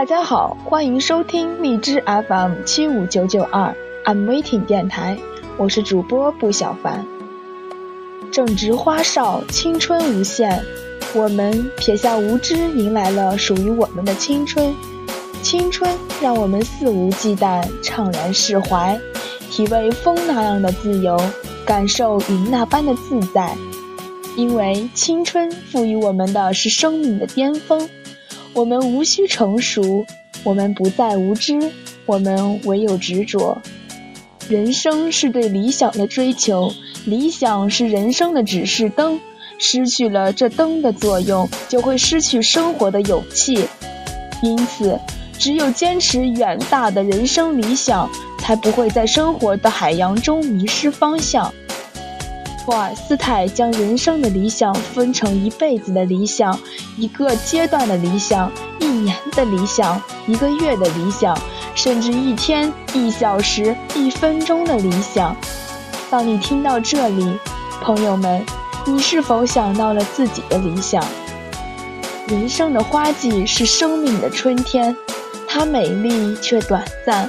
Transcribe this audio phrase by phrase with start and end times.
[0.00, 3.76] 大家好，欢迎收听荔枝 FM 七五九九二
[4.06, 5.18] I'm Waiting 电台，
[5.58, 7.06] 我是主播布小凡。
[8.32, 10.64] 正值花少，青春无限，
[11.12, 14.74] 我们撇下无知，迎来了属于我们的青春。
[15.42, 18.98] 青春让我们肆无忌惮，怅然释怀，
[19.50, 21.20] 体味风那样的自由，
[21.66, 23.54] 感受云那般的自在。
[24.34, 27.86] 因为青春赋予我们的是生命的巅峰，
[28.60, 30.04] 我们无需成熟，
[30.44, 31.58] 我们不再无知，
[32.04, 33.56] 我们唯有执着。
[34.50, 36.70] 人生是对理想的追求，
[37.06, 39.18] 理想是人生的指示灯，
[39.58, 43.66] 失去了这灯的作用，就会失去生活的勇气。
[44.42, 45.00] 因此。
[45.38, 51.50] 只有坚持远大的人生理想，才不会在生活的海洋中迷失方向。
[52.64, 56.58] 托尔斯泰将人生的理想分成一辈子的理想、
[56.96, 61.36] 一个阶段的理想、一年的理想、一个月的理想，
[61.74, 65.36] 甚至一天、一小时、一分钟的理想。
[66.10, 67.36] 当你听到这里，
[67.82, 68.44] 朋友们，
[68.84, 71.04] 你是否想到了自己的理想？
[72.28, 74.94] 人生的花季是生命的春天。
[75.48, 77.28] 它美丽却短暂。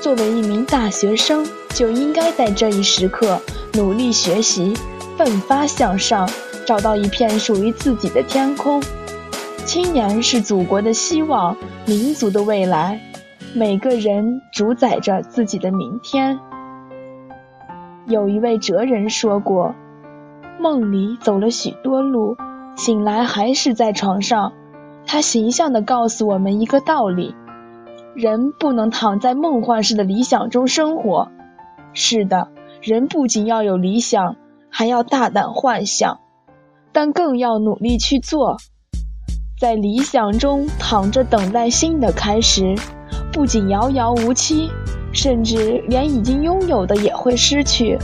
[0.00, 3.40] 作为一名大学生，就应该在这一时刻
[3.74, 4.72] 努力学习，
[5.18, 6.28] 奋发向上，
[6.64, 8.80] 找到一片属于自己的天空。
[9.66, 13.00] 青年是祖国的希望，民族的未来。
[13.54, 16.38] 每个人主宰着自己的明天。
[18.06, 19.74] 有一位哲人说过
[20.60, 22.36] ：“梦里走了许多路，
[22.76, 24.52] 醒来还是在床上。”
[25.06, 27.34] 他形象地告诉我们一个道理。
[28.14, 31.30] 人不能躺在梦幻式的理想中生活。
[31.94, 32.48] 是的，
[32.82, 34.36] 人不仅要有理想，
[34.68, 36.18] 还要大胆幻想，
[36.92, 38.56] 但更要努力去做。
[39.60, 42.74] 在理想中躺着等待新的开始，
[43.32, 44.68] 不仅遥遥无期，
[45.12, 47.96] 甚至连已经拥有的也会失去。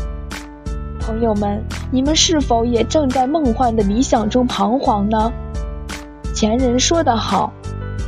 [1.00, 5.32] 朋友们，你们是否也正在梦幻的理想中彷徨呢？
[6.32, 7.52] 前人说得好。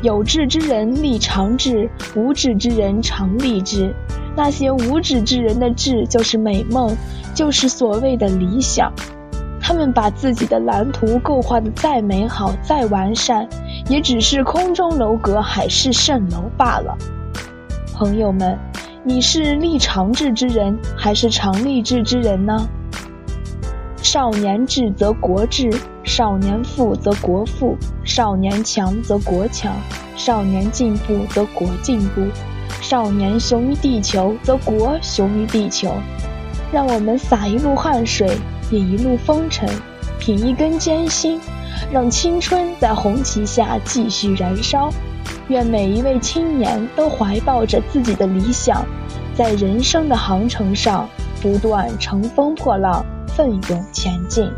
[0.02, 3.94] 有志之人立长志，无志之人常立志。
[4.34, 6.96] 那些无志之人的志，就是美梦，
[7.34, 8.92] 就是所谓的理想。
[9.60, 13.48] 他们把自己的蓝图构画的再美好、再完善，
[13.88, 16.98] 也只是空中楼阁、海市蜃楼罢了。
[17.94, 18.58] 朋友们，
[19.04, 22.68] 你是立长志之人，还是常立志之人呢？
[23.98, 25.70] 少年智则国智，
[26.04, 29.72] 少年富则国富，少年强则国强，
[30.16, 32.22] 少年进步则国进步，
[32.80, 35.94] 少年雄于地球则国雄于地球。
[36.72, 38.36] 让我们洒一路汗水，
[38.70, 39.68] 饮一路风尘，
[40.18, 41.40] 品一根艰辛，
[41.92, 44.90] 让青春在红旗下继续燃烧。
[45.48, 48.84] 愿每一位青年都怀抱着自己的理想，
[49.34, 51.08] 在人生的航程上
[51.40, 53.04] 不断乘风破浪。
[53.34, 54.50] 奋勇前进。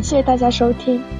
[0.00, 1.19] 感谢大家收听。